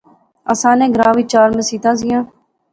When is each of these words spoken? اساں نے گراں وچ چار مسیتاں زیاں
اساں 0.51 0.75
نے 0.79 0.85
گراں 0.93 1.13
وچ 1.17 1.25
چار 1.33 1.49
مسیتاں 1.57 1.93
زیاں 1.99 2.23